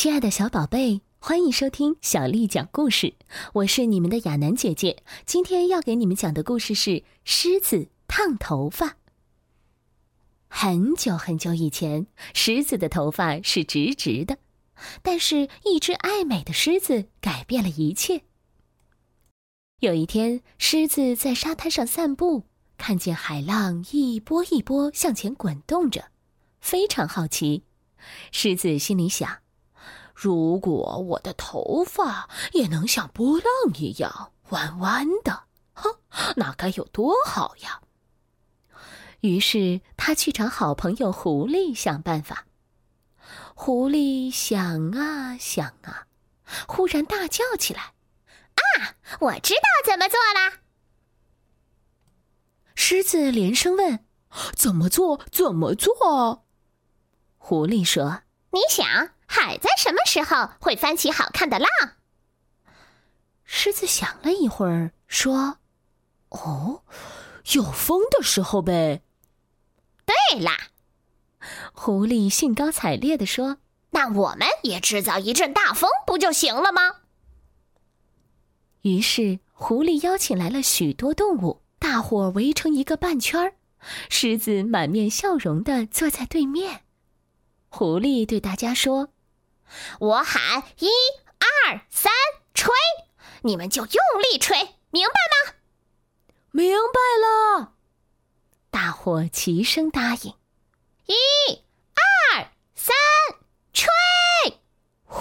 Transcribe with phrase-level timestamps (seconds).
[0.00, 3.16] 亲爱的小宝贝，欢迎收听小丽讲故事，
[3.52, 5.02] 我是你们的亚楠姐姐。
[5.26, 8.96] 今天要给你们讲的故事是狮子烫头发。
[10.48, 14.38] 很久很久以前，狮子的头发是直直的，
[15.02, 18.22] 但是一只爱美的狮子改变了一切。
[19.80, 22.44] 有一天，狮子在沙滩上散步，
[22.78, 26.06] 看见海浪一波一波向前滚动着，
[26.58, 27.64] 非常好奇。
[28.32, 29.40] 狮子心里想。
[30.22, 35.96] 如果我的头发也能像波浪一样弯弯的，哼，
[36.36, 37.80] 那该有多好呀！
[39.20, 42.44] 于是他去找好朋友狐狸想办法。
[43.54, 46.06] 狐狸想啊想啊，
[46.68, 47.94] 忽然大叫起来
[48.76, 50.60] ：“啊，我知道怎么做啦！”
[52.76, 54.04] 狮子连声问
[54.54, 55.18] ：“怎么做？
[55.32, 56.44] 怎么做？”
[57.38, 58.20] 狐狸说
[58.52, 61.68] ：“你想。”海在什么时候会翻起好看的浪？
[63.44, 65.58] 狮子想了一会儿，说
[66.30, 66.82] ：“哦，
[67.52, 69.02] 有风的时候呗。”
[70.04, 70.70] 对啦，
[71.72, 73.58] 狐狸兴高采烈地说
[73.90, 76.96] ：“那我们也制造一阵大风不就行了吗？”
[78.82, 83.54] 于是，狐狸邀请来了许多动物，大伙围成一个半圈儿，
[84.08, 86.82] 狮子满面笑容的坐在对面。
[87.68, 89.10] 狐狸对大家说。
[89.98, 90.88] 我喊一
[91.66, 92.12] 二三，
[92.54, 92.72] 吹，
[93.42, 93.94] 你们就用
[94.32, 95.14] 力吹，明白
[95.48, 95.54] 吗？
[96.50, 97.00] 明白
[97.60, 97.74] 了。
[98.70, 100.34] 大伙齐声答应。
[101.06, 101.14] 一
[102.34, 102.94] 二三，
[103.72, 103.88] 吹！
[105.04, 105.20] 呼！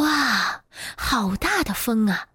[0.00, 0.64] 哇，
[0.96, 2.28] 好大的风啊！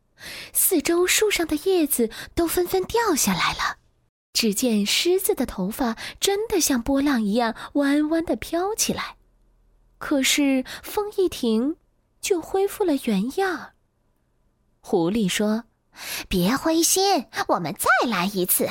[0.54, 3.78] 四周树上的叶子都纷纷掉下来了。
[4.34, 9.18] 只见狮子的头发真的像波浪一样弯弯的飘起来。
[10.02, 11.78] 可是风一停，
[12.20, 13.74] 就恢复了原样。
[14.80, 15.66] 狐狸说
[16.28, 18.68] ：“别灰心，我们再来一次。”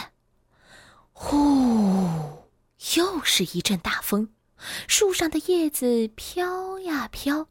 [1.15, 2.49] 呼，
[2.97, 4.31] 又是一阵大风，
[4.89, 7.47] 树上的叶子飘呀飘，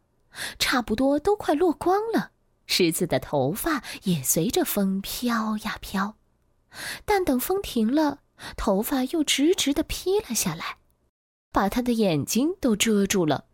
[0.59, 2.31] 差不多都快落光了。
[2.65, 6.17] 狮子的头发也随着风飘呀飘，
[7.05, 8.19] 但等风停了，
[8.57, 10.79] 头发又直直的披了下来，
[11.53, 13.45] 把他的眼睛都遮住了。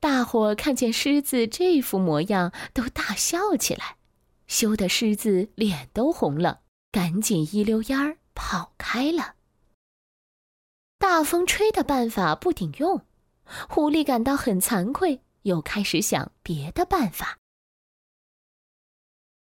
[0.00, 3.96] 大伙看见狮子这副模样，都大笑起来，
[4.46, 6.60] 羞得狮子脸都红了，
[6.92, 9.34] 赶紧一溜烟儿跑开了。
[10.98, 13.04] 大风吹的办法不顶用，
[13.68, 17.38] 狐狸感到很惭愧，又开始想别的办法。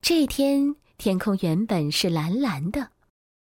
[0.02, 2.92] 这天天空原本是蓝蓝的，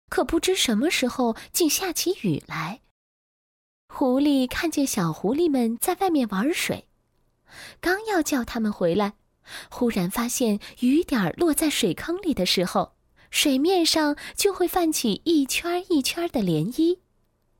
[0.09, 2.82] 可不知什么时候竟下起雨来。
[3.95, 6.87] 狐狸看见小狐狸们在外面玩水，
[7.79, 9.13] 刚要叫他们回来，
[9.69, 12.95] 忽然发现雨点落在水坑里的时候，
[13.29, 16.97] 水面上就会泛起一圈一圈的涟漪。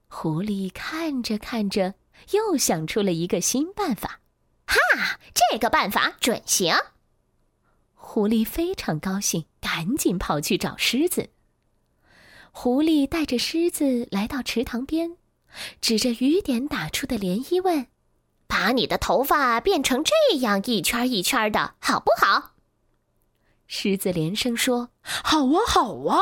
[0.08, 1.94] 狐狸看着看着，
[2.32, 4.20] 又想出了一个新办法。
[4.66, 6.76] 哈，这个办法准行！
[7.94, 11.30] 狐狸非常高兴，赶紧跑去找狮子。
[12.52, 15.18] 狐狸带着狮子来到池塘边。
[15.82, 17.88] 指着雨点打出的涟漪问
[18.48, 22.52] ：“把你的头发变成这样一圈一圈的，好不好？”
[23.68, 26.20] 狮子连声说：“好啊，好啊。”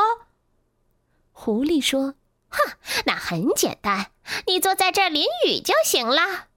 [1.32, 2.14] 狐狸说
[2.48, 2.58] ：“哼，
[3.04, 4.12] 那很简单，
[4.46, 6.48] 你坐在这儿淋雨就行了。”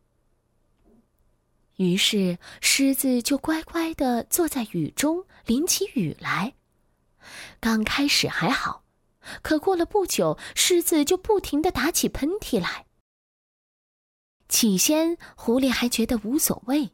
[1.76, 6.54] 于是狮子就乖乖的坐在雨中淋起雨来。
[7.60, 8.85] 刚开始还好。
[9.42, 12.86] 可过了不久，狮子就不停的打起喷嚏来。
[14.48, 16.92] 起先，狐狸还觉得无所谓，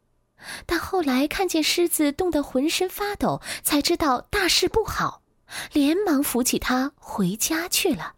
[0.65, 5.21] 但后来看见狮子冻得浑身发抖，才知道大事不好，
[5.73, 8.15] 连忙扶起它回家去了。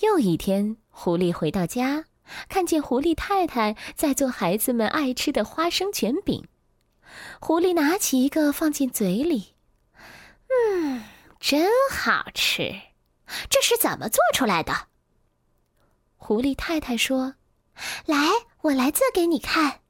[0.00, 2.06] 又一天，狐狸回到家，
[2.48, 6.48] 看见狐狸太太在做孩子们爱吃的花生卷饼，
[7.40, 9.54] 狐狸拿起一个放进嘴里，
[10.48, 11.04] 嗯。
[11.46, 12.74] 真好吃，
[13.50, 14.88] 这是怎么做出来的？
[16.16, 17.34] 狐狸太太说
[18.08, 18.16] ：“来，
[18.62, 19.80] 我来做给你看。”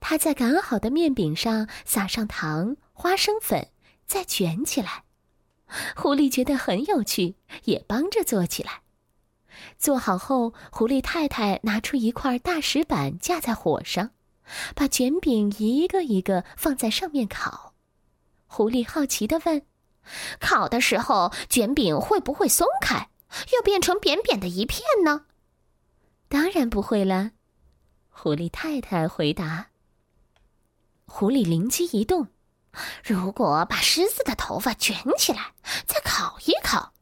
[0.00, 3.72] 她在擀好的面饼上撒上糖、花生粉，
[4.06, 5.04] 再卷起来。
[5.94, 8.80] 狐狸觉得很有趣，也帮着做起来。
[9.76, 14.12] 做好后，狐狸太太拿出一块大石板架在火上，
[14.74, 17.74] 把卷饼一个一个放在上面烤。
[18.46, 19.66] 狐狸好奇地问。
[20.40, 23.08] 烤的时候，卷饼会不会松开，
[23.54, 25.26] 又变成扁扁的一片呢？
[26.28, 27.32] 当然不会了，
[28.08, 29.68] 狐狸太太回答。
[31.06, 32.28] 狐狸灵机一动，
[33.04, 35.52] 如果把狮子的头发卷起来，
[35.86, 36.92] 再烤一烤，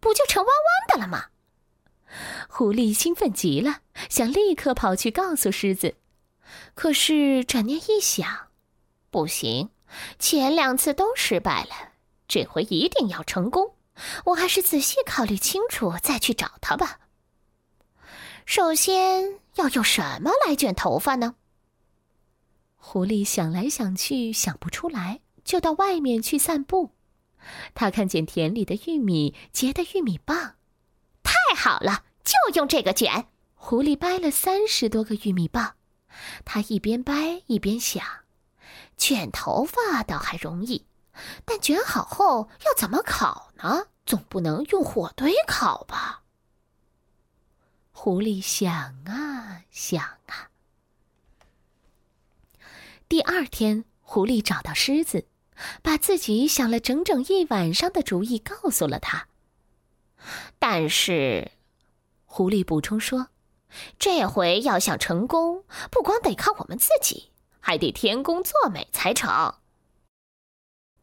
[0.00, 1.26] 不就成弯弯的了吗？
[2.48, 3.80] 狐狸兴奋极了，
[4.10, 5.96] 想立刻跑去告诉狮子。
[6.74, 8.48] 可是转念一想，
[9.10, 9.70] 不行，
[10.18, 11.93] 前两次都失败了，
[12.26, 13.74] 这回一定要成功。
[14.26, 16.98] 我还是仔细考虑清楚再去找他吧。
[18.44, 21.36] 首先要用什么来卷头发呢？
[22.76, 26.90] 狐狸想来想去想不出来，就到外面去散步。
[27.74, 30.56] 他看见田里的玉米结的玉米棒，
[31.22, 33.28] 太好了，就用这个卷。
[33.54, 35.76] 狐狸掰了三十多个玉米棒，
[36.44, 38.04] 他一边掰一边想：
[38.98, 40.84] 卷头发倒还容易，
[41.44, 43.86] 但卷好后要怎么烤呢？
[44.06, 46.22] 总不能用火堆烤吧？
[47.92, 48.72] 狐狸想
[49.06, 50.50] 啊想啊。
[53.08, 55.26] 第二天，狐狸找到狮子，
[55.82, 59.28] 把自己想了整整一晚上的主意告诉了他。
[60.58, 61.52] 但是，
[62.26, 63.28] 狐狸补充说
[63.98, 69.54] ：“这回要想成功，不光得靠我们自己，还得天公作美才成。”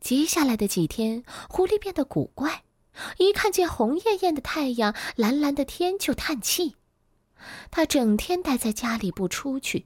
[0.01, 2.63] 接下来的几天，狐狸变得古怪，
[3.17, 6.75] 一看见红艳艳的太阳、蓝蓝的天就叹气。
[7.69, 9.85] 他整天待在家里不出去。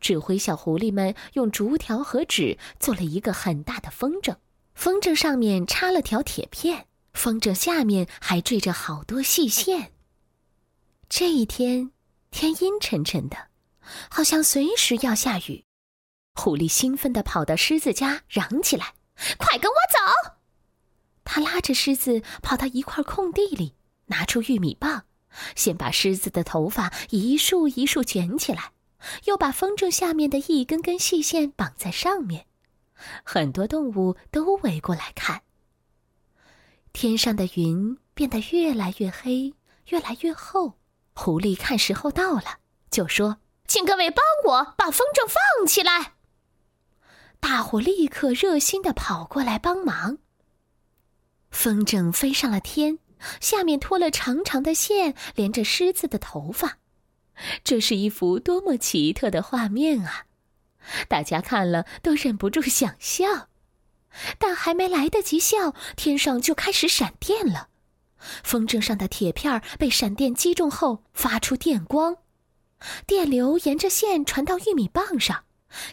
[0.00, 4.36] 指挥小狐狸们用竹条和纸做了一个很大的风筝，
[4.74, 9.92] 风筝上面插了条铁片，风筝下面还缀着好多细线。
[11.08, 11.92] 这一天，
[12.32, 13.36] 天阴沉沉的，
[14.10, 15.64] 好像随时要下雨。
[16.34, 18.94] 狐狸兴奋地跑到狮子家，嚷起来
[19.38, 20.34] ：“快跟我走！”
[21.24, 23.74] 他拉着狮子跑到一块空地里，
[24.06, 25.04] 拿出玉米棒，
[25.54, 28.72] 先把狮子的头发一束一束卷起来。
[29.26, 32.46] 又把风筝下面的一根根细线绑在上面，
[33.22, 35.42] 很多动物都围过来看。
[36.92, 39.54] 天上的云变得越来越黑，
[39.86, 40.80] 越来越厚。
[41.14, 42.58] 狐狸看时候到了，
[42.90, 43.38] 就说
[43.68, 46.14] ：“请各位帮我把风筝放起来。”
[47.40, 50.18] 大伙立刻热心的跑过来帮忙。
[51.50, 52.98] 风筝飞上了天，
[53.40, 56.78] 下面拖了长长的线，连着狮子的头发。
[57.62, 60.26] 这是一幅多么奇特的画面啊！
[61.08, 63.48] 大家看了都忍不住想笑，
[64.38, 67.68] 但还没来得及笑，天上就开始闪电了。
[68.42, 72.16] 风筝上的铁片被闪电击中后发出电光，
[73.06, 75.44] 电流沿着线传到玉米棒上，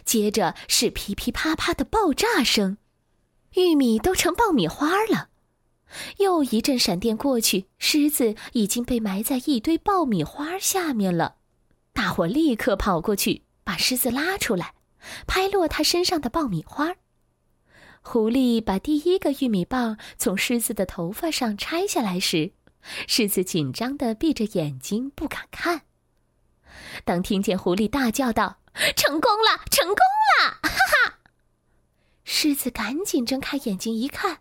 [0.04, 2.78] 接着是噼噼啪啪的爆炸声，
[3.54, 5.28] 玉米都成爆米花了。
[6.18, 11.36] 又一阵闪电过去，狮子已经被埋在一堆爆米花下面了。
[11.92, 14.74] 大伙立刻跑过去，把狮子拉出来，
[15.26, 16.94] 拍落它身上的爆米花。
[18.02, 22.52] 狐狸把第一个玉米棒从狮子的头发上拆下来时，
[23.06, 25.82] 狮子紧张的闭着眼睛不敢看。
[27.04, 28.58] 当听见狐狸大叫道
[28.96, 31.18] ：“成功了，成功了！”哈哈，
[32.24, 34.40] 狮子赶紧睁开眼睛一看。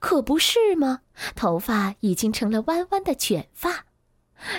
[0.00, 1.00] 可不是吗？
[1.34, 3.86] 头发已经成了弯弯的卷发，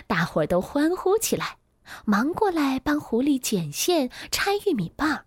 [0.08, 1.58] 大伙儿都欢呼起来，
[2.04, 5.26] 忙过来帮狐狸剪线、拆玉米棒。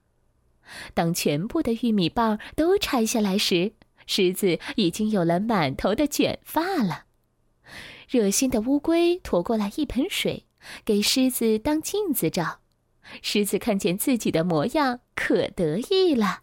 [0.92, 3.75] 当全部的玉米棒都拆下来时，
[4.09, 7.04] 狮子已经有了满头的卷发了。
[8.09, 10.47] 热心的乌龟驮过来一盆水，
[10.85, 12.59] 给狮子当镜子照。
[13.22, 16.40] 狮子看见自己的模样，可得意了。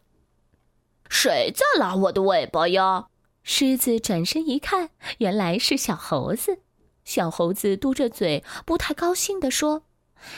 [1.10, 3.08] 谁在拉我的尾巴呀？
[3.44, 6.60] 狮子转身一看，原来是小猴子。
[7.04, 9.84] 小猴子嘟着嘴，不太高兴地说：“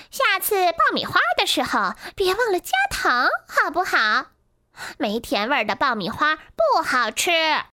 [0.10, 4.32] 下次爆米花的时候，别忘了加糖，好不好？
[4.98, 7.32] 没甜味的爆米花不好吃。”